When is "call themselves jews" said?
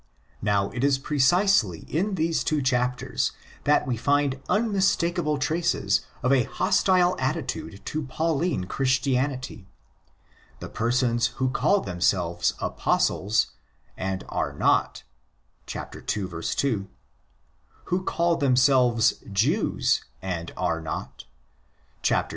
18.03-20.03